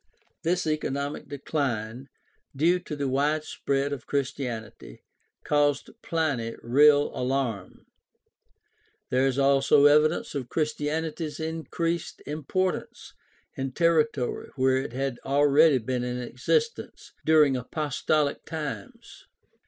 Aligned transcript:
This 0.41 0.65
economic 0.65 1.27
decline, 1.27 2.07
due 2.55 2.79
to 2.79 2.95
the 2.95 3.07
wide 3.07 3.43
spread 3.43 3.93
of 3.93 4.07
Christianity, 4.07 5.03
caused 5.43 5.91
Pliny 6.01 6.55
real 6.63 7.15
alarm. 7.15 7.85
There 9.11 9.27
is 9.27 9.37
also 9.37 9.85
evidence 9.85 10.33
of 10.33 10.49
Christianity's 10.49 11.39
increased 11.39 12.23
impor 12.25 12.71
tance 12.79 13.13
in 13.55 13.73
territory 13.73 14.49
where 14.55 14.77
it 14.77 14.93
had 14.93 15.19
already 15.23 15.77
been 15.77 16.03
in 16.03 16.19
existence 16.19 17.13
during 17.23 17.53
apostohc 17.53 18.43
times. 18.47 19.25